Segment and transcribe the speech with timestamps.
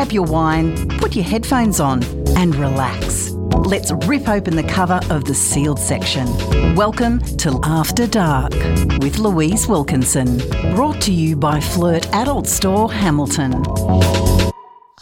[0.00, 2.02] grab your wine, put your headphones on,
[2.34, 3.32] and relax.
[3.66, 6.26] Let's rip open the cover of the sealed section.
[6.74, 8.54] Welcome to After Dark
[9.02, 10.38] with Louise Wilkinson.
[10.74, 13.52] Brought to you by Flirt Adult Store Hamilton.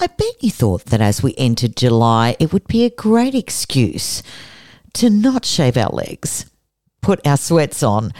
[0.00, 4.21] I bet you thought that as we entered July, it would be a great excuse
[4.95, 6.51] to not shave our legs,
[7.03, 8.12] put our sweats on,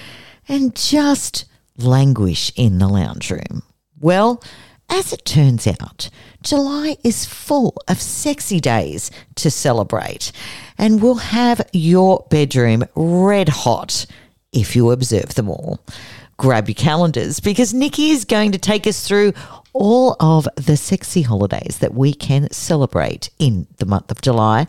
[0.47, 1.45] and just
[1.77, 3.65] languish in the lounge room.
[3.99, 4.41] Well,
[4.89, 6.09] as it turns out,
[6.43, 10.31] July is full of sexy days to celebrate
[10.77, 14.07] and we'll have your bedroom red hot
[14.53, 15.81] if you observe them all.
[16.37, 19.33] Grab your calendars because Nicki is going to take us through
[19.73, 24.67] all of the sexy holidays that we can celebrate in the month of July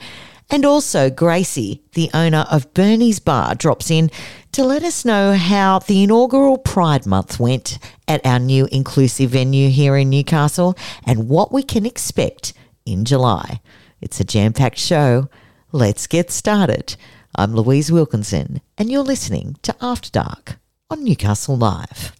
[0.49, 4.09] and also, Gracie, the owner of Bernie's Bar, drops in
[4.51, 7.77] to let us know how the inaugural Pride Month went
[8.07, 10.75] at our new inclusive venue here in Newcastle
[11.05, 12.53] and what we can expect
[12.85, 13.61] in July.
[14.01, 15.29] It's a jam packed show.
[15.71, 16.95] Let's get started.
[17.35, 20.57] I'm Louise Wilkinson, and you're listening to After Dark
[20.89, 22.13] on Newcastle Live.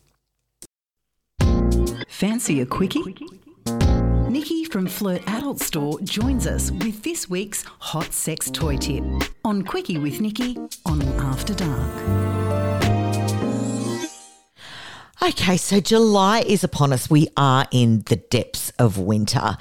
[2.07, 3.01] Fancy a quickie?
[4.29, 9.03] Nicki from Flirt Adult Store joins us with this week's hot sex toy tip
[9.43, 11.91] on Quickie with Nicki on After Dark.
[15.23, 17.09] Okay, so July is upon us.
[17.09, 19.57] We are in the depths of winter.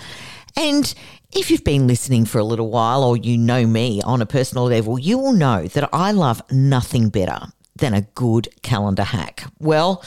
[0.55, 0.94] And
[1.33, 4.64] if you've been listening for a little while or you know me on a personal
[4.64, 7.41] level, you will know that I love nothing better
[7.77, 9.50] than a good calendar hack.
[9.58, 10.05] Well,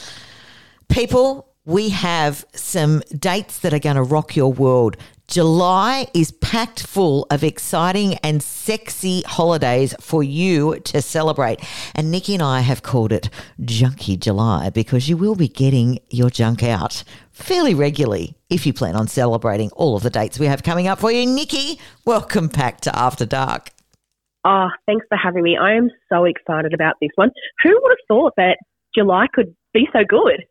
[0.88, 4.96] people, we have some dates that are going to rock your world.
[5.28, 11.60] July is packed full of exciting and sexy holidays for you to celebrate.
[11.94, 13.30] And Nicki and I have called it
[13.64, 18.96] Junkie July because you will be getting your junk out fairly regularly if you plan
[18.96, 21.24] on celebrating all of the dates we have coming up for you.
[21.24, 23.70] Nicki, welcome back to After Dark.
[24.44, 25.56] Oh, thanks for having me.
[25.56, 27.30] I am so excited about this one.
[27.62, 28.56] Who would have thought that
[28.94, 30.44] July could be so good.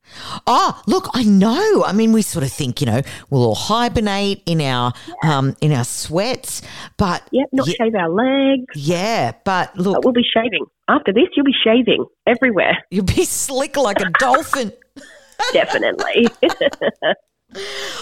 [0.47, 1.83] Oh, look, I know.
[1.85, 4.93] I mean, we sort of think, you know, we'll all hibernate in our
[5.23, 5.37] yeah.
[5.37, 6.61] um in our sweats,
[6.97, 8.75] but yep, not yeah, shave our legs.
[8.75, 11.25] Yeah, but look, but we'll be shaving after this.
[11.35, 12.83] You'll be shaving everywhere.
[12.89, 14.73] You'll be slick like a dolphin.
[15.53, 16.27] Definitely.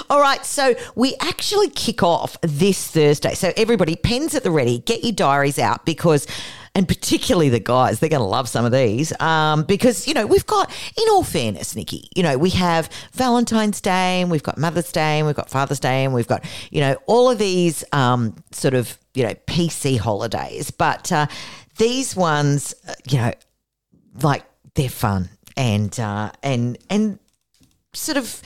[0.09, 3.33] All right, so we actually kick off this Thursday.
[3.33, 6.27] So everybody, pens at the ready, get your diaries out because
[6.79, 10.25] and particularly the guys, they're going to love some of these um, because, you know,
[10.25, 14.57] we've got, in all fairness, Nicki, you know, we have Valentine's Day and we've got
[14.57, 17.83] Mother's Day and we've got Father's Day and we've got, you know, all of these
[17.91, 20.71] um, sort of, you know, PC holidays.
[20.71, 21.27] But uh,
[21.77, 23.33] these ones, uh, you know,
[24.21, 27.19] like they're fun and, uh, and, and
[27.91, 28.41] sort of,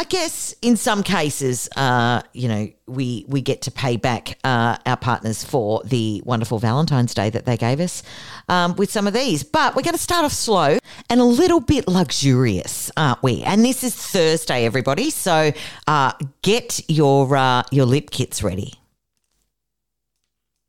[0.00, 4.76] I guess in some cases, uh, you know, we we get to pay back uh,
[4.86, 8.04] our partners for the wonderful Valentine's Day that they gave us
[8.48, 9.42] um, with some of these.
[9.42, 10.78] But we're going to start off slow
[11.10, 13.42] and a little bit luxurious, aren't we?
[13.42, 15.10] And this is Thursday, everybody.
[15.10, 15.50] So
[15.88, 18.74] uh, get your uh, your lip kits ready.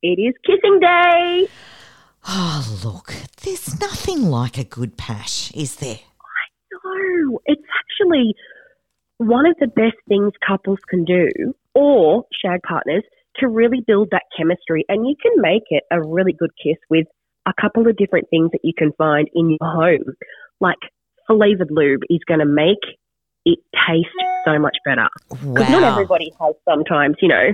[0.02, 1.48] It is kissing day.
[2.28, 3.14] Oh, look,
[3.44, 6.00] there's nothing like a good pash, is there?
[6.00, 7.40] I know.
[7.46, 8.36] It's actually
[9.20, 11.28] one of the best things couples can do,
[11.76, 13.04] or shag partners,
[13.36, 14.86] to really build that chemistry.
[14.90, 17.06] And you can make it a really good kiss with
[17.46, 20.16] a couple of different things that you can find in your home.
[20.60, 20.80] Like
[21.28, 22.84] flavored lube is going to make
[23.46, 24.08] it taste
[24.46, 25.08] so much better.
[25.30, 25.80] Because wow.
[25.80, 27.54] not everybody has sometimes, you know,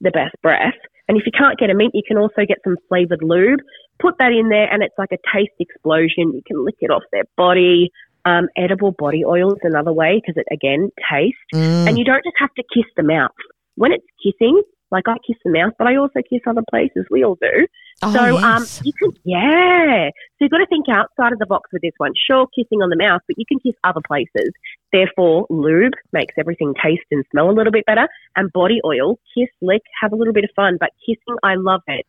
[0.00, 0.78] the best breath.
[1.08, 3.60] And if you can't get a mint, you can also get some flavored lube.
[3.98, 6.32] Put that in there, and it's like a taste explosion.
[6.34, 7.90] You can lick it off their body.
[8.24, 11.88] Um, edible body oil is another way because it again tastes, mm.
[11.88, 13.30] and you don't just have to kiss the mouth.
[13.76, 17.06] When it's kissing, like I kiss the mouth, but I also kiss other places.
[17.10, 17.66] We all do.
[18.02, 18.80] Oh, so um, yes.
[18.80, 20.08] um, you can, yeah.
[20.10, 22.12] So you've got to think outside of the box with this one.
[22.26, 24.50] Sure, kissing on the mouth, but you can kiss other places.
[24.92, 28.08] Therefore, lube makes everything taste and smell a little bit better.
[28.36, 30.76] And body oil, kiss, lick, have a little bit of fun.
[30.78, 32.06] But kissing, I love it.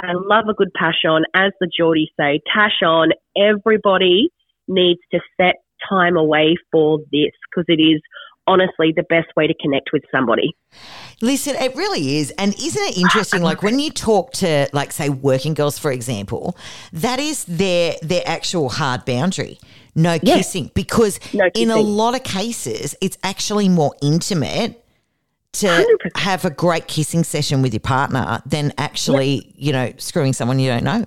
[0.00, 3.10] I love a good pash on, as the Geordies say, tash on.
[3.36, 4.30] Everybody
[4.68, 5.56] needs to set
[5.88, 8.00] time away for this because it is
[8.46, 10.54] honestly the best way to connect with somebody.
[11.20, 12.30] Listen, it really is.
[12.32, 13.42] And isn't it interesting?
[13.42, 16.56] Like when you talk to, like, say, working girls, for example,
[16.92, 19.58] that is their their actual hard boundary.
[19.94, 20.70] No kissing.
[20.74, 21.70] Because no kissing.
[21.70, 24.84] in a lot of cases, it's actually more intimate
[25.52, 26.18] to 100%.
[26.18, 30.68] have a great kissing session with your partner than actually, you know, screwing someone you
[30.68, 31.06] don't know.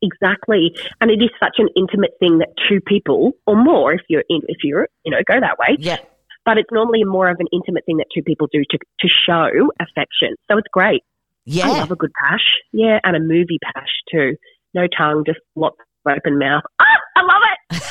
[0.00, 4.24] Exactly, and it is such an intimate thing that two people or more, if you're
[4.28, 5.98] in, if you're you know go that way, yeah,
[6.44, 9.70] but it's normally more of an intimate thing that two people do to, to show
[9.80, 10.34] affection.
[10.50, 11.02] So it's great.
[11.44, 11.66] Yeah.
[11.66, 12.44] I love a good pash.
[12.72, 14.36] Yeah, and a movie pash too.
[14.72, 16.62] No tongue, just lots of open mouth.
[16.80, 16.84] Ah,
[17.16, 17.82] I love it.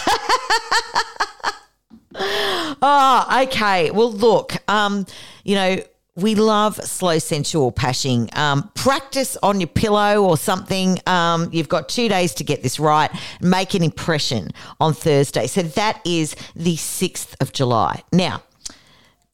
[2.81, 3.91] oh, okay.
[3.91, 5.05] Well, look, um,
[5.43, 5.77] you know,
[6.17, 8.27] we love slow sensual pashing.
[8.33, 10.99] Um, practice on your pillow or something.
[11.05, 13.11] Um, you've got two days to get this right.
[13.39, 14.49] Make an impression
[14.79, 15.45] on Thursday.
[15.45, 18.03] So that is the 6th of July.
[18.11, 18.41] Now,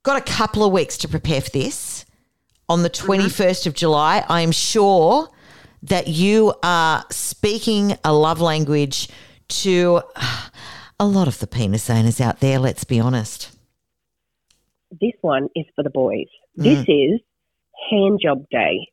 [0.04, 2.06] got a couple of weeks to prepare for this.
[2.68, 5.30] On the 21st of July, I am sure
[5.84, 9.08] that you are speaking a love language
[9.48, 10.02] to
[11.00, 13.52] a lot of the penis owners out there, let's be honest.
[14.92, 16.28] This one is for the boys.
[16.56, 17.14] This mm.
[17.16, 17.22] is
[17.90, 18.88] hand job day.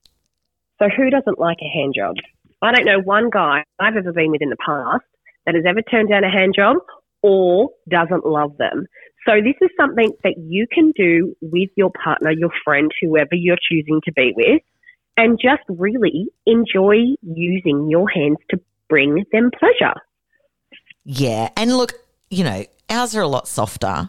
[0.78, 2.16] So who doesn't like a hand job?
[2.62, 5.04] I don't know one guy I've ever been with in the past
[5.46, 6.76] that has ever turned down a hand job
[7.22, 8.86] or doesn't love them.
[9.26, 13.58] So this is something that you can do with your partner, your friend, whoever you're
[13.70, 14.62] choosing to be with,
[15.16, 19.94] and just really enjoy using your hands to bring them pleasure.
[21.04, 21.50] Yeah.
[21.56, 21.92] And look,
[22.30, 24.08] you know, ours are a lot softer.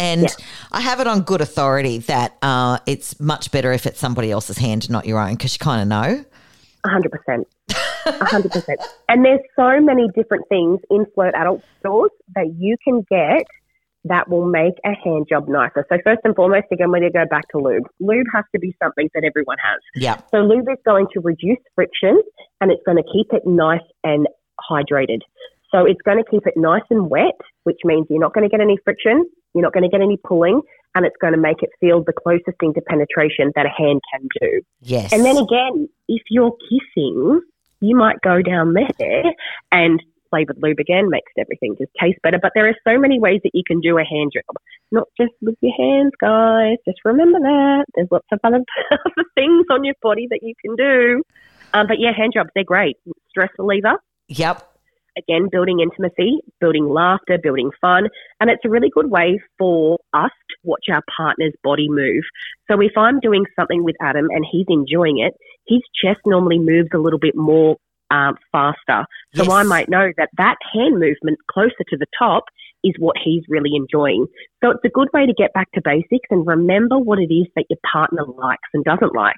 [0.00, 0.28] And Yeah.
[0.72, 4.58] I have it on good authority that uh, it's much better if it's somebody else's
[4.58, 6.24] hand, not your own, because you kind of know.
[6.84, 7.46] A hundred percent.
[8.06, 8.80] A hundred percent.
[9.08, 13.46] And there's so many different things in Flirt Adult stores that you can get
[14.04, 15.84] that will make a hand job nicer.
[15.90, 17.84] So first and foremost, again, we're going to go back to lube.
[18.00, 19.80] Lube has to be something that everyone has.
[19.94, 20.16] Yeah.
[20.30, 22.22] So lube is going to reduce friction
[22.62, 24.26] and it's going to keep it nice and
[24.70, 25.20] hydrated.
[25.70, 28.50] So it's going to keep it nice and wet, which means you're not going to
[28.50, 29.24] get any friction,
[29.54, 30.62] you're not going to get any pulling,
[30.94, 34.00] and it's going to make it feel the closest thing to penetration that a hand
[34.12, 34.60] can do.
[34.80, 35.12] Yes.
[35.12, 37.40] And then again, if you're kissing,
[37.80, 39.22] you might go down there
[39.72, 42.38] and flavored lube again makes everything just taste better.
[42.40, 44.56] But there are so many ways that you can do a hand job,
[44.90, 46.76] not just with your hands, guys.
[46.86, 47.84] Just remember that.
[47.94, 48.60] There's lots of other,
[48.92, 51.22] other things on your body that you can do.
[51.74, 52.96] Um, but yeah, hand jobs, they're great.
[53.28, 53.96] Stress reliever.
[54.28, 54.69] Yep.
[55.28, 58.08] Again, building intimacy, building laughter, building fun.
[58.40, 62.24] And it's a really good way for us to watch our partner's body move.
[62.70, 65.34] So if I'm doing something with Adam and he's enjoying it,
[65.66, 67.76] his chest normally moves a little bit more
[68.10, 69.06] um, faster.
[69.34, 69.48] So Yes.
[69.48, 72.44] I might know that that hand movement closer to the top
[72.82, 74.26] is what he's really enjoying.
[74.62, 77.46] So it's a good way to get back to basics and remember what it is
[77.54, 79.36] that your partner likes and doesn't like.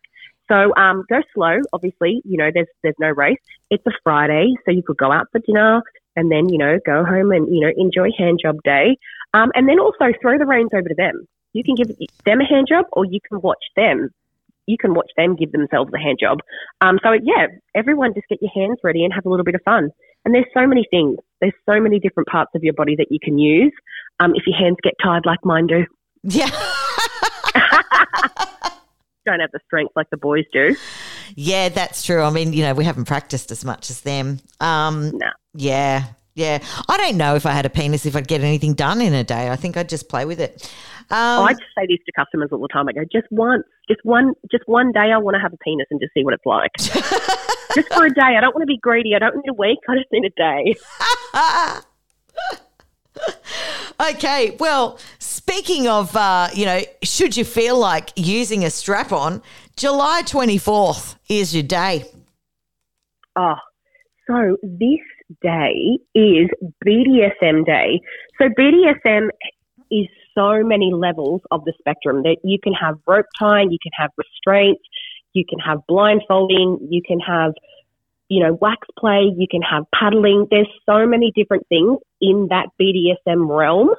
[0.52, 1.60] So um, go slow.
[1.72, 3.38] Obviously, you know there's there's no race.
[3.70, 5.82] It's a Friday, so you could go out for dinner
[6.14, 8.98] and then you know go home and you know enjoy hand job day,
[9.32, 11.26] um, and then also throw the reins over to them.
[11.54, 11.88] You can give
[12.24, 14.10] them a hand job, or you can watch them.
[14.66, 16.40] You can watch them give themselves a hand job.
[16.82, 19.62] Um, so yeah, everyone just get your hands ready and have a little bit of
[19.64, 19.90] fun.
[20.24, 21.16] And there's so many things.
[21.40, 23.72] There's so many different parts of your body that you can use.
[24.20, 25.86] Um, if your hands get tired like mine do,
[26.22, 26.50] Yeah.
[29.26, 30.76] don't have the strength like the boys do.
[31.36, 32.22] yeah, that's true.
[32.22, 34.40] I mean, you know, we haven't practiced as much as them.
[34.60, 35.30] Um, No.
[35.54, 36.04] Yeah.
[36.34, 36.62] Yeah.
[36.88, 39.22] I don't know if I had a penis if I'd get anything done in a
[39.24, 39.50] day.
[39.50, 40.62] I think I'd just play with it.
[41.10, 42.88] Um, I just say this to customers all the time.
[42.88, 45.12] I go, just once, just one, just one day.
[45.12, 46.70] I want to have a penis and just see what it's like.
[47.74, 48.36] just for a day.
[48.36, 49.14] I don't want to be greedy.
[49.14, 49.78] I don't need a week.
[49.90, 50.74] I just need a day.
[54.02, 59.42] Okay, well, speaking of, uh, you know, should you feel like using a strap on,
[59.76, 62.04] July 24th is your day.
[63.36, 63.54] Oh,
[64.26, 65.00] so this
[65.40, 66.48] day is
[66.84, 68.00] BDSM day.
[68.38, 69.28] So BDSM
[69.90, 73.92] is so many levels of the spectrum that you can have rope tying, you can
[73.96, 74.82] have restraints,
[75.32, 77.52] you can have blindfolding, you can have,
[78.28, 80.46] you know, wax play, you can have paddling.
[80.50, 83.90] There's so many different things in that BDSM realm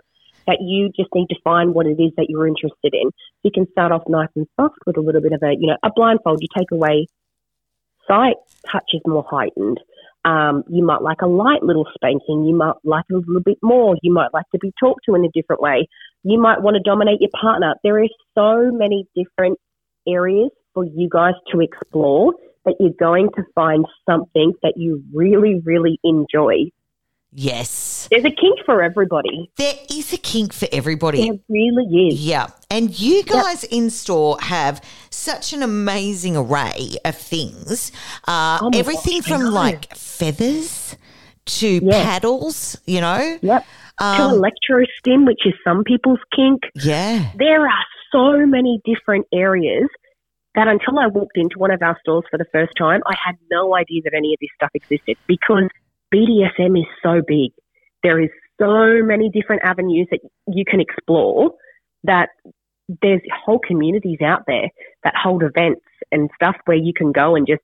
[0.48, 3.12] that you just need to find what it is that you're interested in.
[3.44, 5.78] You can start off nice and soft with a little bit of a, you know,
[5.84, 6.42] a blindfold.
[6.42, 7.08] You take away
[8.08, 8.36] sight,
[8.72, 9.80] touch is more heightened.
[10.26, 12.46] Um, you might like a light little spanking.
[12.46, 13.96] You might like a little bit more.
[14.02, 15.88] You might like to be talked to in a different way.
[16.24, 17.76] You might want to dominate your partner.
[17.84, 19.60] There is so many different
[20.08, 22.34] areas for you guys to explore
[22.66, 26.72] that you're going to find something that you really, really enjoy.
[27.36, 28.08] Yes.
[28.12, 29.50] There's a kink for everybody.
[29.58, 31.30] There is a kink for everybody.
[31.30, 32.24] There really is.
[32.25, 32.48] Yeah.
[32.70, 37.92] And you guys in store have such an amazing array of things.
[38.28, 40.96] Uh, Oh everything gosh, from like feathers
[41.46, 42.04] to Yeah.
[42.04, 43.38] paddles, you know?
[43.42, 43.66] Yep.
[44.00, 46.62] to Um, electro stim, which is some people's kink.
[46.75, 47.32] yeah.
[47.36, 49.88] there are so many different areas
[50.56, 53.36] that until I walked into one of our stores for the first time, I had
[53.52, 55.68] no idea that any of this stuff existed because
[56.13, 57.51] BDSM is so big.
[58.03, 58.29] There is
[58.60, 61.51] so many different avenues that you can explore
[62.03, 62.29] that
[63.01, 64.70] there's whole communities out there
[65.03, 67.62] that hold events and stuff where you can go and just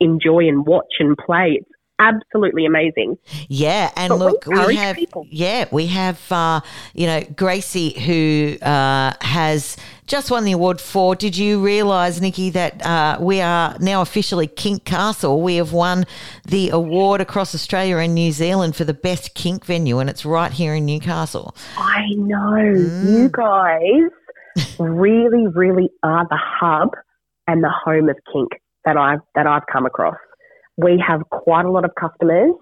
[0.00, 1.60] enjoy and watch and play.
[1.60, 3.18] It's absolutely amazing.
[3.48, 5.26] Yeah, and But look, we encourage have people.
[5.30, 6.60] yeah, we have uh,
[6.94, 9.76] you know Gracie who uh, has
[10.06, 11.16] just won the award for.
[11.16, 15.42] Did you realise, Nicki, that uh, we are now officially Kink Castle?
[15.42, 16.04] We have won
[16.44, 20.52] the award across Australia and New Zealand for the best kink venue, and it's right
[20.52, 21.56] here in Newcastle.
[21.76, 22.36] I know.
[22.36, 23.18] Mm.
[23.18, 26.90] You guys really, really are the hub
[27.46, 28.52] and the home of kink
[28.84, 30.16] that I've that I've come across.
[30.76, 32.52] We have quite a lot of customers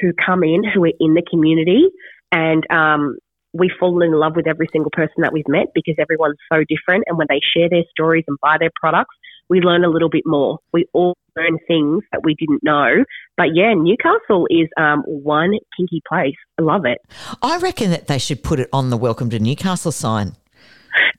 [0.00, 1.84] who come in who are in the community
[2.32, 3.16] and um,
[3.52, 7.04] we fall in love with every single person that we've met because everyone's so different
[7.06, 9.14] and when they share their stories and buy their products,
[9.48, 10.58] we learn a little bit more.
[10.72, 13.04] We all learn things that we didn't know.
[13.36, 16.34] But yeah, Newcastle is um, one kinky place.
[16.58, 16.98] I love it.
[17.42, 20.34] I reckon that they should put it on the Welcome to Newcastle sign.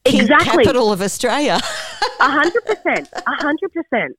[0.06, 0.64] Exactly.
[0.64, 1.60] capital of Australia.
[2.20, 3.10] A hundred percent.
[3.14, 4.18] A hundred percent.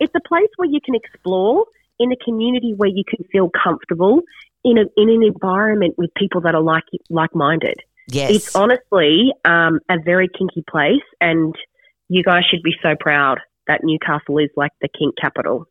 [0.00, 1.66] It's a place where you can explore
[1.98, 4.22] in a community where you can feel comfortable
[4.64, 7.76] in a in an environment with people that are like like minded.
[8.08, 8.30] yes.
[8.30, 11.54] It's honestly um, a very kinky place, and
[12.08, 15.66] you guys should be so proud that Newcastle is like the kink capital.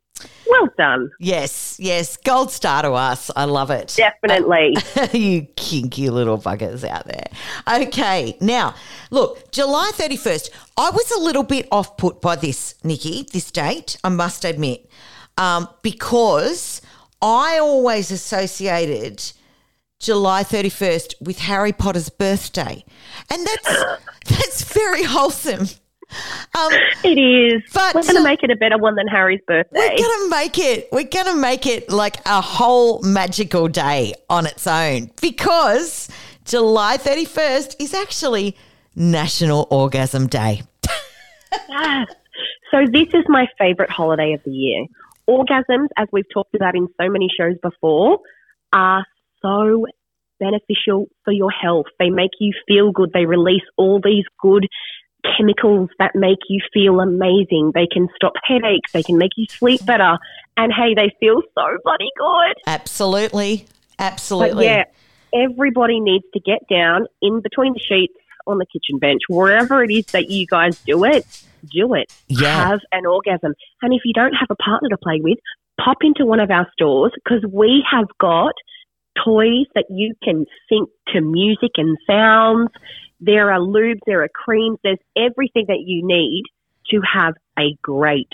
[0.48, 2.16] Well done, Yes, yes.
[2.16, 3.30] Gold star to us.
[3.34, 3.94] I love it.
[3.96, 4.76] definitely.
[5.12, 7.26] you kinky little buggers out there.
[7.68, 8.74] Okay, now,
[9.10, 13.96] look, July 31st, I was a little bit off put by this, Nicki, this date,
[14.04, 14.88] I must admit,
[15.38, 16.80] um, because
[17.20, 19.32] I always associated
[19.98, 22.84] July 31st with Harry Potter's birthday.
[23.30, 23.84] And that's,
[24.26, 25.66] that's very wholesome.
[26.56, 26.70] Um,
[27.02, 27.62] it is.
[27.72, 29.70] But, We're going to make it a better one than Harry's birthday.
[29.72, 30.88] we're gonna make it.
[30.92, 36.08] We're gonna make it like a whole magical day on its own because
[36.44, 38.56] July thirty first is actually
[38.94, 40.62] National Orgasm Day.
[41.68, 42.08] Yes.
[42.70, 44.86] So this is my favorite holiday of the year.
[45.28, 48.18] Orgasms, as we've talked about in so many shows before,
[48.72, 49.04] are
[49.40, 49.86] so
[50.40, 51.86] beneficial for your health.
[51.98, 53.10] They make you feel good.
[53.14, 54.66] They release all these good
[55.36, 57.72] chemicals that make you feel amazing.
[57.74, 58.92] They can stop headaches.
[58.92, 60.18] They can make you sleep better.
[60.56, 62.54] And hey, they feel so bloody good.
[62.66, 63.66] Absolutely,
[63.98, 64.66] But absolutely.
[64.66, 64.84] yeah,
[65.34, 68.14] everybody needs to get down in between the sheets
[68.46, 71.24] on the kitchen bench, wherever it is that you guys do it,
[71.72, 72.12] do it.
[72.28, 72.68] Yeah.
[72.68, 73.54] Have an orgasm.
[73.82, 75.38] And if you don't have a partner to play with,
[75.82, 78.52] pop into one of our stores because we have got
[79.24, 82.68] toys that you can sync to music and sounds.
[83.24, 86.44] There are lubes, there are creams, there's everything that you need
[86.90, 88.28] to have a great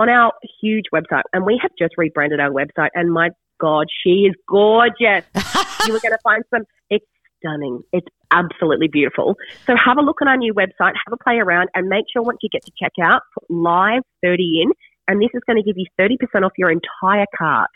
[0.00, 1.22] on our huge website.
[1.32, 2.88] And we have just rebranded our website.
[2.94, 3.30] And my
[3.60, 5.24] God, she is gorgeous.
[5.86, 7.04] you are going to find some, it's
[7.38, 7.82] stunning.
[7.92, 9.36] It's absolutely beautiful.
[9.66, 12.22] So have a look on our new website, have a play around, and make sure
[12.22, 14.72] once you get to checkout, put live 30 in.
[15.06, 17.70] And this is going to give you 30% off your entire cart.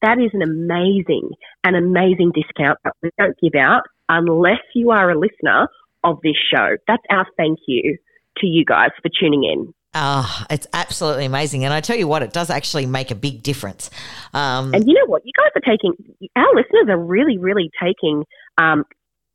[0.00, 1.30] that is an amazing,
[1.62, 5.68] an amazing discount that we don't give out unless you are a listener
[6.02, 6.76] of this show.
[6.88, 7.98] That's our thank you
[8.38, 9.72] to you guys for tuning in.
[9.94, 11.64] Ah, it's absolutely amazing.
[11.64, 13.90] And I tell you what, it does actually make a big difference.
[14.32, 15.22] Um, And you know what?
[15.24, 15.92] You guys are taking,
[16.34, 18.24] our listeners are really, really taking,
[18.56, 18.84] um,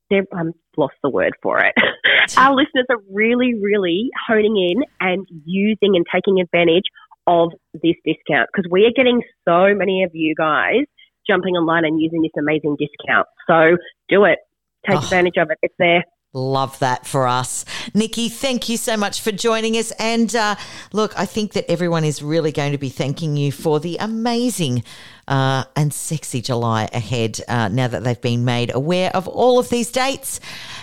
[0.09, 1.75] they've um, lost the word for it.
[2.37, 6.85] our listeners are really, really honing in and using and taking advantage
[7.27, 10.85] of this discount because we are getting so many of you guys
[11.29, 13.27] jumping online and using this amazing discount.
[13.47, 13.77] So
[14.09, 14.39] do it.
[14.87, 15.03] Take Oh.
[15.03, 15.57] advantage of it.
[15.61, 16.03] It's there.
[16.34, 17.63] Love that for us.
[17.93, 19.91] Nicki, thank you so much for joining us.
[19.91, 20.55] And uh,
[20.91, 24.84] look, I think that everyone is really going to be thanking you for the amazing
[25.27, 29.69] uh, and sexy July ahead uh, now that they've been made aware of all of
[29.69, 30.39] these dates.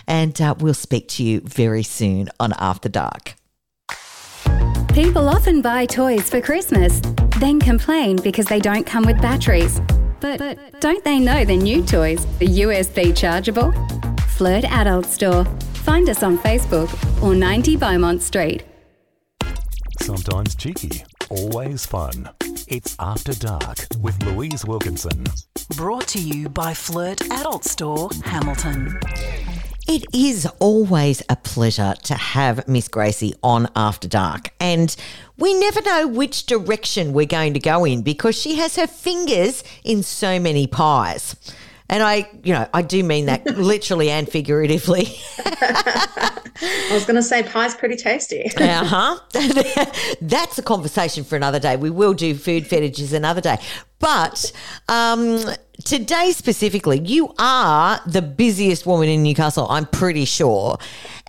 [0.06, 3.34] And uh, we'll speak to you very soon on After Dark.
[4.94, 7.00] People often buy toys for Christmas,
[7.38, 9.80] then complain because they don't come with batteries.
[10.20, 13.74] But, don't they know the new toys are USB chargeable?
[14.36, 15.44] Flirt Adult Store.
[15.84, 16.90] Find us on Facebook
[17.22, 18.64] or 90 Beaumont Street.
[20.00, 22.28] Sometimes cheeky, always fun.
[22.66, 25.24] It's After Dark with Louise Wilkinson.
[25.76, 28.98] Brought to you by Flirt Adult Store, Hamilton.
[29.86, 34.52] It is always a pleasure to have Miss Gracie on After Dark.
[34.58, 34.96] And
[35.38, 39.62] we never know which direction we're going to go in because she has her fingers
[39.84, 41.36] in so many pies.
[41.90, 45.18] And I, you know, I do mean that literally and figuratively.
[46.62, 48.50] I was going to say pie's pretty tasty.
[48.56, 49.18] Uh huh.
[50.20, 51.76] That's a conversation for another day.
[51.76, 53.58] We will do food fetishes another day.
[54.04, 54.52] But
[54.86, 55.40] um,
[55.82, 60.76] today specifically, you are the busiest woman in Newcastle, I'm pretty sure.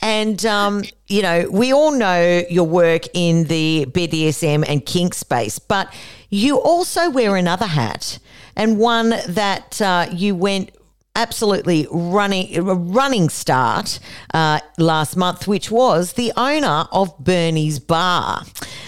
[0.01, 5.58] And, um, you know, we all know your work in the BDSM and kink space,
[5.58, 5.94] but
[6.29, 8.20] you also wear another hat
[8.58, 10.72] and one that uh, you went
[11.15, 14.00] absolutely running a running start
[14.34, 18.44] uh, last month, which was the owner of Bernie's Bar.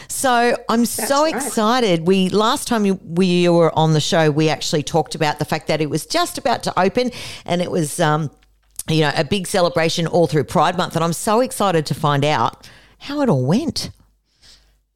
[0.07, 1.35] So I'm so right.
[1.35, 2.07] excited.
[2.07, 5.81] We last time we were on the show, we actually talked about the fact that
[5.81, 7.11] it was just about to open,
[7.45, 7.99] and it was.
[7.99, 8.31] Um,
[8.89, 12.23] you know, a big celebration all through Pride Month, and I'm so excited to find
[12.23, 13.89] out how it all went.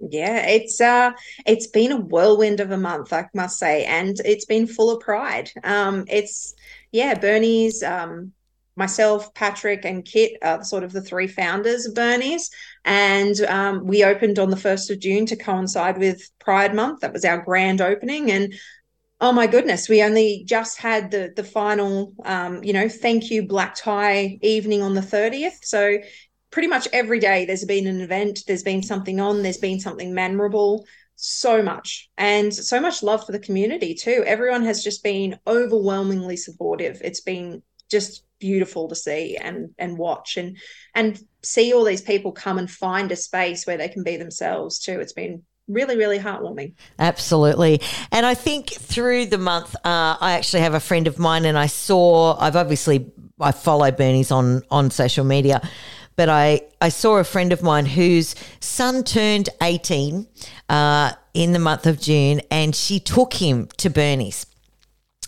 [0.09, 1.11] Yeah, it's uh
[1.45, 5.01] it's been a whirlwind of a month, I must say, and it's been full of
[5.01, 5.51] pride.
[5.63, 6.55] Um it's
[6.91, 8.33] yeah, Bernie's um
[8.75, 12.49] myself, Patrick, and Kit are sort of the three founders of Bernie's.
[12.85, 17.01] And um, we opened on the 1st of June to coincide with Pride Month.
[17.01, 18.31] That was our grand opening.
[18.31, 18.53] And
[19.19, 23.47] oh my goodness, we only just had the the final um, you know, thank you
[23.47, 25.63] black tie evening on the 30th.
[25.63, 25.99] So
[26.49, 30.13] pretty much every day there's been an event, there's been something on, there's been something
[30.13, 30.85] memorable,
[31.23, 32.09] so much.
[32.17, 34.23] And so much love for the community too.
[34.25, 36.99] Everyone has just been overwhelmingly supportive.
[37.03, 40.57] It's been just beautiful to see and and watch and
[40.95, 44.79] and see all these people come and find a space where they can be themselves
[44.79, 44.99] too.
[44.99, 46.73] It's been really really heartwarming.
[46.97, 47.81] Absolutely.
[48.11, 51.57] And I think through the month, uh, I actually have a friend of mine, and
[51.57, 55.61] I saw, I've obviously, I follow Bernie's on, on social media,
[56.15, 60.27] but I, I saw a friend of mine whose son turned 18
[60.69, 64.45] uh, in the month of June, and she took him to Bernie's.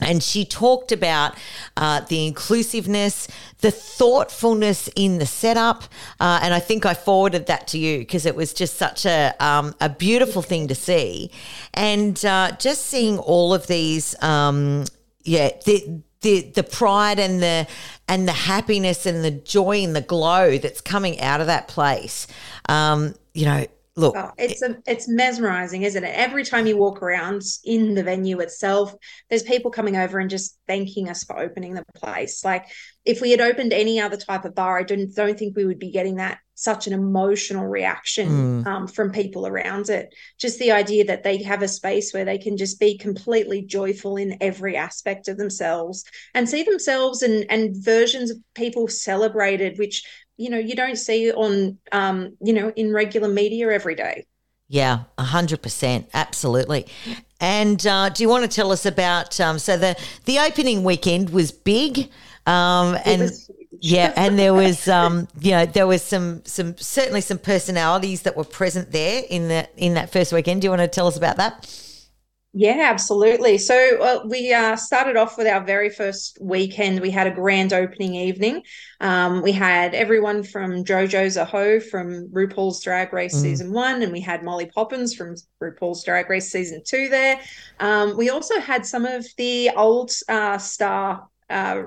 [0.01, 1.37] And she talked about
[1.77, 3.27] uh, the inclusiveness,
[3.61, 5.83] the thoughtfulness in the setup,
[6.19, 9.33] uh, and I think I forwarded that to you because it was just such a
[9.39, 11.31] um, a beautiful thing to see,
[11.75, 14.85] and uh, just seeing all of these, um,
[15.23, 17.67] yeah, the the the pride and the
[18.07, 22.27] and the happiness and the joy and the glow that's coming out of that place.
[22.67, 26.15] Um, you know, look, Oh, it's a, it's mesmerizing, isn't it?
[26.15, 28.93] Every time you walk around in the venue itself,
[29.29, 32.43] there's people coming over and just thanking us for opening the place.
[32.43, 32.65] Like
[33.05, 35.79] if we had opened any other type of bar, I don't don't think we would
[35.79, 40.13] be getting that such an emotional reaction um, from people around it.
[40.39, 44.17] Just the idea that they have a space where they can just be completely joyful
[44.17, 50.03] in every aspect of themselves and see themselves and and versions of people celebrated, which
[50.37, 54.25] you know you don't see on um, you know in regular media every day.
[54.69, 56.87] Yeah, a hundred percent, absolutely.
[57.39, 59.39] And uh, do you want to tell us about?
[59.39, 62.09] Um, so the the opening weekend was big,
[62.45, 63.31] um, and
[63.79, 68.35] yeah, and there was um, you know there was some some certainly some personalities that
[68.35, 70.61] were present there in that in that first weekend.
[70.61, 71.79] Do you want to tell us about that?
[72.55, 73.57] Yeah, absolutely.
[73.57, 77.01] So uh, we uh, started off with our very first weekend.
[77.01, 78.61] We had a grand opening evening.
[79.01, 83.41] Um, we had everyone from JoJo Zaho from RuPaul's Drag Race mm.
[83.41, 87.39] season one, and we had Molly Poppinz from RuPaul's Drag Race season two there.
[87.79, 91.83] Um, we also had some of the old uh, star uh,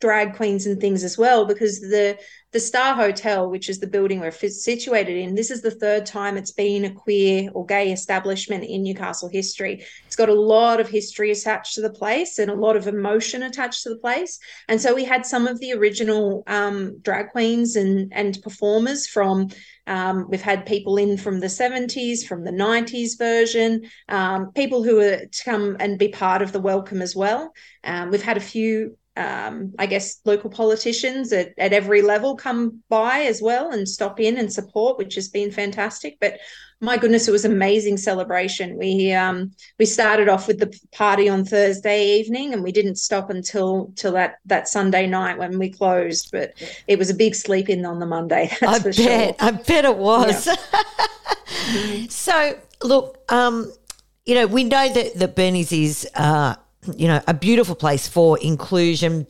[0.00, 2.18] drag queens and things as well because the
[2.50, 6.38] the Star Hotel, which is the building we're situated in, this is the third time
[6.38, 9.84] it's been a queer or gay establishment in Newcastle history.
[10.06, 13.42] It's got a lot of history attached to the place and a lot of emotion
[13.42, 14.38] attached to the place.
[14.66, 19.48] And so we had some of the original um, drag queens and and performers from.
[19.86, 25.00] Um, we've had people in from the 70s, from the 90s version, um, people who
[25.00, 27.52] are to come and be part of the welcome as well.
[27.84, 32.82] Um, we've had a few um, I guess local politicians at, at every level come
[32.88, 36.18] by as well and stop in and support, which has been fantastic.
[36.20, 36.38] But
[36.80, 38.78] my goodness, it was amazing celebration.
[38.78, 39.50] We um,
[39.80, 44.12] we started off with the party on Thursday evening, and we didn't stop until till
[44.12, 46.30] that that Sunday night when we closed.
[46.30, 46.52] But
[46.86, 48.50] it was a big sleep in on the Monday.
[48.62, 48.94] I bet.
[48.94, 49.34] Sure.
[49.40, 50.46] I bet it was.
[50.46, 52.06] Yeah.
[52.08, 53.72] so look, um,
[54.24, 56.08] you know, we know that that Bernie's is.
[56.14, 56.54] Uh,
[56.96, 59.26] you know, a beautiful place for inclusion.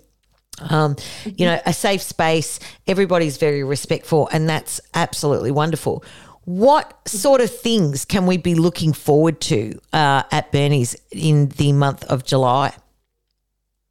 [0.70, 2.58] Um, you know, a safe space.
[2.88, 6.04] Everybody's very respectful, and that's absolutely wonderful.
[6.46, 11.72] What sort of things can we be looking forward to uh, at Bernie's in the
[11.72, 12.74] month of July?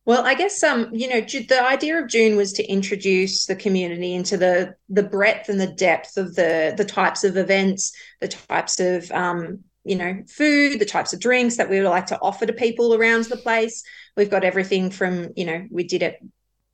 [0.08, 4.16] Well, I guess um, you know, the idea of June was to introduce the community
[4.16, 7.92] into the the breadth and the depth of the the types of events,
[8.22, 12.08] the types of um, you know, food, the types of drinks that we would like
[12.08, 13.84] to offer to people around the place.
[14.16, 16.20] We've got everything from, you know, we did it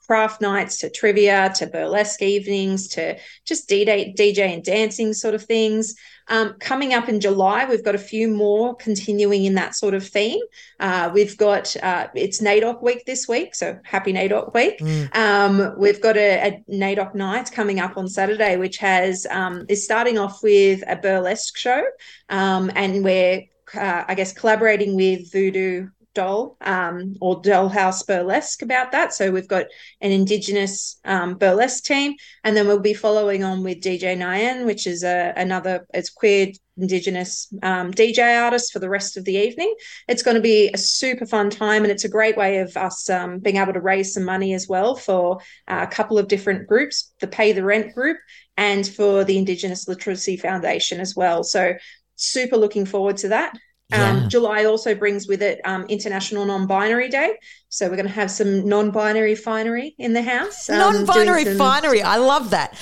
[0.06, 5.44] craft nights to trivia to burlesque evenings to just DJ, DJ and dancing sort of
[5.44, 5.96] things.
[6.28, 10.08] Um, coming up in July, we've got a few more continuing in that sort of
[10.08, 10.42] theme.
[10.80, 14.80] Uh, we've got uh, it's NAIDOC week this week, so happy NAIDOC week.
[14.80, 15.16] Mm.
[15.16, 19.84] Um, we've got a, a NAIDOC night coming up on Saturday, which has um, is
[19.84, 21.84] starting off with a burlesque show,
[22.30, 23.44] um, and we're
[23.76, 29.14] uh, I guess collaborating with Voodoo doll um, or dollhouse burlesque about that.
[29.14, 29.66] So we've got
[30.02, 34.88] an Indigenous um, burlesque team, and then we'll be following on with DJ Nyan, which
[34.88, 39.74] is a, another it's queer Indigenous um, DJ artist for the rest of the evening.
[40.08, 43.10] It's going to be a super fun time, and it's a great way of us
[43.10, 46.68] um, being able to raise some money as well for uh, a couple of different
[46.68, 48.18] groups, the Pay the Rent group,
[48.58, 51.44] and for the Indigenous Literacy Foundation as well.
[51.44, 51.74] So
[52.16, 53.56] super looking forward to that.
[53.92, 54.28] Um, yeah.
[54.28, 57.38] July also brings with it um, International Non-Binary Day,
[57.74, 60.70] so we're going to have some non-binary finery in the house.
[60.70, 61.58] Um, non-binary some...
[61.58, 62.80] finery, I love that.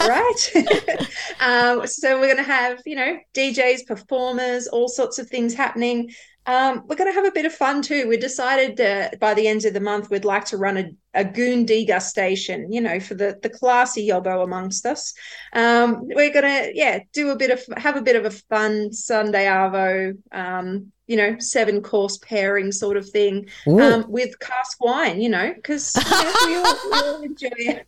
[0.00, 0.50] right.
[1.40, 6.10] um, so we're going to have you know DJs, performers, all sorts of things happening.
[6.46, 8.08] Um, we're going to have a bit of fun too.
[8.08, 11.24] We decided uh, by the end of the month we'd like to run a, a
[11.24, 15.14] goon degustation, you know, for the the classy yobbo amongst us.
[15.52, 18.92] Um, we're going to, yeah, do a bit of have a bit of a fun
[18.92, 25.20] Sunday arvo, um, you know, seven course pairing sort of thing um, with cask wine,
[25.20, 27.84] you know, because you know, we, all, we all enjoy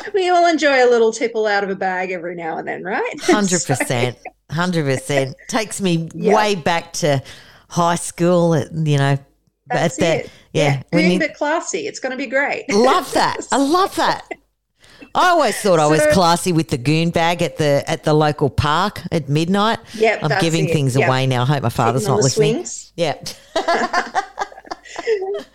[0.14, 3.14] we all enjoy a little tipple out of a bag every now and then, right?
[3.22, 4.16] Hundred percent,
[4.50, 5.34] hundred percent.
[5.48, 6.36] Takes me yep.
[6.36, 7.22] way back to
[7.68, 8.56] high school.
[8.56, 9.18] You know,
[9.66, 10.30] that's that, it.
[10.52, 10.82] Yeah, yeah.
[10.92, 11.86] being you, a bit classy.
[11.86, 12.70] It's going to be great.
[12.72, 13.46] Love that.
[13.50, 14.28] I love that.
[15.14, 18.50] I always thought I was classy with the goon bag at the at the local
[18.50, 19.78] park at midnight.
[19.94, 20.72] Yep, I'm giving it.
[20.72, 21.08] things yep.
[21.08, 21.42] away now.
[21.42, 22.54] I hope my father's Sitting not listening.
[22.54, 22.92] Swings.
[22.96, 23.22] Yeah.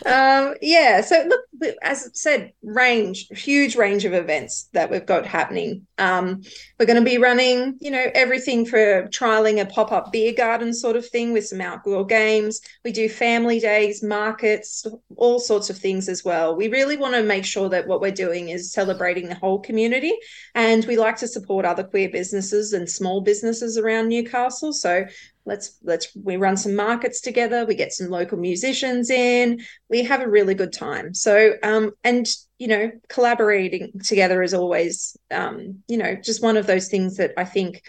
[0.06, 1.02] um, yeah.
[1.02, 5.88] So look, as I said, range, huge range of events that we've got happening.
[5.98, 6.41] Um,
[6.80, 10.74] we're going to be running, you know, everything for trialing a pop up beer garden
[10.74, 12.62] sort of thing with some outdoor games.
[12.84, 16.56] We do family days, markets, all sorts of things as well.
[16.56, 20.13] We really want to make sure that what we're doing is celebrating the whole community,
[20.56, 24.74] and we like to support other queer businesses and small businesses around Newcastle.
[24.74, 25.06] So
[25.45, 30.21] let's let's we run some markets together we get some local musicians in we have
[30.21, 31.13] a really good time.
[31.13, 32.27] So um and
[32.58, 37.32] you know collaborating together is always um you know just one of those things that
[37.38, 37.84] i think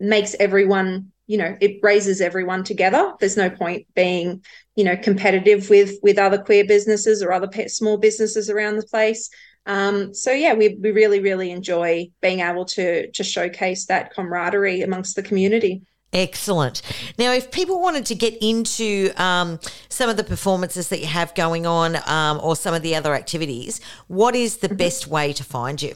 [0.00, 3.12] makes everyone you know it raises everyone together.
[3.20, 4.42] There's no point being
[4.74, 9.30] you know competitive with with other queer businesses or other small businesses around the place.
[9.66, 14.82] Um, so yeah, we, we really, really enjoy being able to to showcase that camaraderie
[14.82, 15.82] amongst the community.
[16.12, 16.80] Excellent.
[17.18, 21.34] Now, if people wanted to get into um, some of the performances that you have
[21.34, 24.76] going on um, or some of the other activities, what is the mm-hmm.
[24.76, 25.94] best way to find you?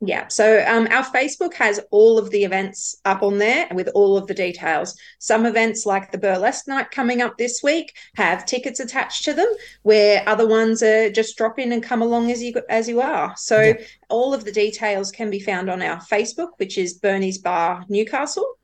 [0.00, 0.28] Yeah.
[0.28, 4.28] So um, our Facebook has all of the events up on there with all of
[4.28, 4.96] the details.
[5.18, 9.48] Some events, like the burlesque night coming up this week, have tickets attached to them,
[9.82, 13.34] where other ones are just drop in and come along as you as you are.
[13.36, 13.74] So yeah.
[14.08, 18.57] all of the details can be found on our Facebook, which is Bernie's Bar Newcastle.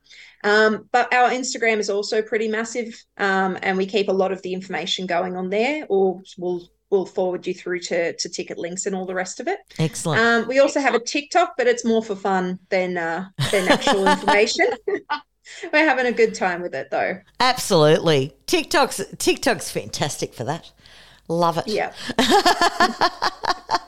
[0.44, 4.42] Um, but our Instagram is also pretty massive, um, and we keep a lot of
[4.42, 8.87] the information going on there, or we'll we'll forward you through to, to ticket links
[8.87, 9.59] and all the rest of it.
[9.78, 10.20] Excellent.
[10.20, 14.07] Um, we also have a TikTok, but it's more for fun than uh, than actual
[14.12, 14.66] information.
[15.72, 17.18] We're having a good time with it though.
[17.40, 18.35] Absolutely.
[18.46, 20.70] TikTok's TikTok's fantastic for that.
[21.28, 21.68] Love it.
[21.68, 21.92] Yeah.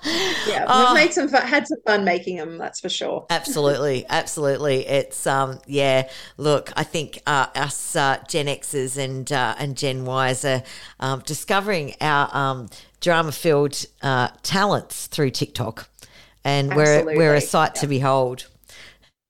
[0.46, 0.92] yeah.
[0.92, 3.26] We've made some fun, had some fun making them, that's for sure.
[3.30, 4.06] absolutely.
[4.08, 4.86] Absolutely.
[4.86, 10.06] It's, um, yeah, look, I think uh, us uh, Gen Xers and, uh, and Gen
[10.06, 10.62] Ys are
[11.00, 12.68] um, discovering our um,
[13.00, 15.88] drama filled uh, talents through TikTok.
[16.44, 17.80] And we're, we're a sight yeah.
[17.80, 18.46] to behold.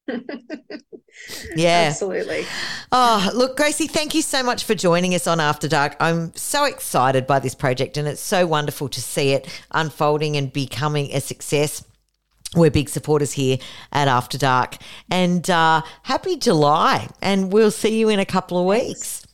[1.55, 1.87] yeah.
[1.89, 2.45] Absolutely.
[2.91, 5.95] Oh, look, Gracie, thank you so much for joining us on After Dark.
[5.99, 10.51] I'm so excited by this project and it's so wonderful to see it unfolding and
[10.51, 11.83] becoming a success.
[12.55, 13.57] We're big supporters here
[13.91, 14.77] at After Dark.
[15.11, 17.09] And uh, happy July.
[17.21, 19.25] And we'll see you in a couple of weeks.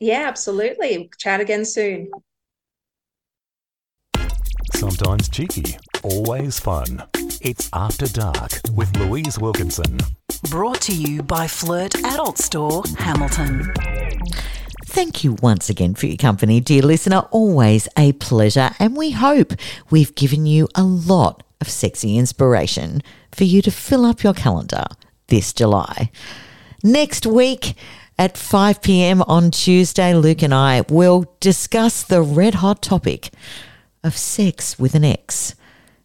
[0.00, 1.10] Yeah, absolutely.
[1.18, 2.10] Chat again soon.
[4.74, 7.02] Sometimes cheeky, always fun.
[7.40, 9.98] It's After Dark with Louise Wilkinson.
[10.50, 13.72] Brought to you by Flirt Adult Store, Hamilton.
[14.86, 17.20] Thank you once again for your company, dear listener.
[17.30, 18.70] Always a pleasure.
[18.78, 19.52] And we hope
[19.90, 24.84] we've given you a lot of sexy inspiration for you to fill up your calendar
[25.28, 26.10] this July.
[26.82, 27.74] Next week,
[28.18, 29.22] at 5 p.m.
[29.22, 33.30] on Tuesday, Luke and I will discuss the red hot topic
[34.02, 35.54] of sex with an ex.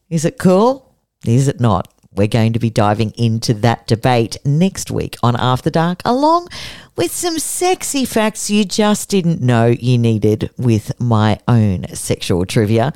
[0.09, 0.95] Is it cool?
[1.25, 1.91] Is it not?
[2.11, 6.47] We're going to be diving into that debate next week on After Dark, along
[6.95, 12.93] with some sexy facts you just didn't know you needed with my own sexual trivia.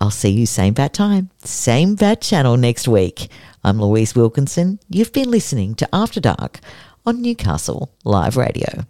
[0.00, 3.28] I'll see you same bat time, same bat channel next week.
[3.62, 4.80] I'm Louise Wilkinson.
[4.88, 6.60] You've been listening to After Dark
[7.04, 8.86] on Newcastle Live Radio.